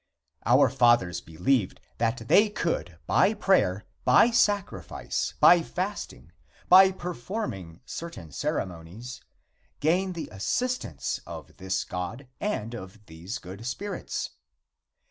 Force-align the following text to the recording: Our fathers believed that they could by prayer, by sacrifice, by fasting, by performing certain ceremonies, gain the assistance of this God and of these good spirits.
Our 0.47 0.67
fathers 0.69 1.21
believed 1.21 1.79
that 1.99 2.27
they 2.27 2.49
could 2.49 2.97
by 3.05 3.35
prayer, 3.35 3.85
by 4.03 4.31
sacrifice, 4.31 5.35
by 5.39 5.61
fasting, 5.61 6.31
by 6.67 6.91
performing 6.91 7.81
certain 7.85 8.31
ceremonies, 8.31 9.21
gain 9.79 10.13
the 10.13 10.27
assistance 10.31 11.19
of 11.27 11.57
this 11.57 11.83
God 11.83 12.27
and 12.39 12.73
of 12.73 13.05
these 13.05 13.37
good 13.37 13.63
spirits. 13.67 14.31